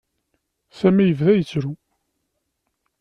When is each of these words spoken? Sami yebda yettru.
Sami 0.79 1.03
yebda 1.05 1.31
yettru. 1.35 1.71